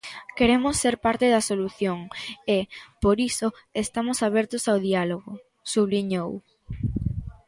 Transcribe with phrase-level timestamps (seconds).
[0.37, 1.99] Queremos ser parte da solución
[2.55, 2.57] e,
[3.03, 3.47] por iso,
[3.83, 5.31] estamos abertos ao diálogo,
[5.71, 6.31] subliñou.